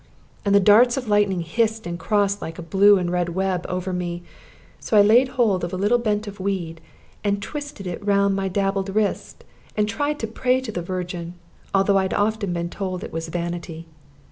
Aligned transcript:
And 0.43 0.55
the 0.55 0.59
darts 0.59 0.97
of 0.97 1.07
lightning 1.07 1.41
hissed 1.41 1.85
and 1.85 1.99
crossed 1.99 2.41
like 2.41 2.57
a 2.57 2.63
blue 2.63 2.97
and 2.97 3.11
red 3.11 3.29
web 3.35 3.67
over 3.69 3.93
me. 3.93 4.23
So 4.79 4.97
I 4.97 5.03
laid 5.03 5.27
hold 5.37 5.63
of 5.63 5.73
a 5.73 5.77
little 5.77 5.99
bent 5.99 6.25
of 6.25 6.39
weed, 6.39 6.81
and 7.23 7.39
twisted 7.39 7.85
it 7.85 8.03
round 8.03 8.35
my 8.35 8.47
dabbled 8.47 8.89
wrist, 8.95 9.43
and 9.77 9.87
tried 9.87 10.17
to 10.17 10.25
pray 10.25 10.59
to 10.61 10.71
the 10.71 10.81
Virgin, 10.81 11.35
although 11.71 11.99
I 11.99 12.05
had 12.05 12.15
often 12.15 12.51
been 12.51 12.71
told 12.71 13.03
it 13.03 13.13
was 13.13 13.27
vanity. 13.27 13.85